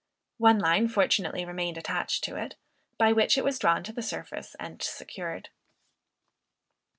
[0.39, 2.55] One line fortunately remained attached to it,
[2.97, 5.49] by which it was drawn to the surface and secured.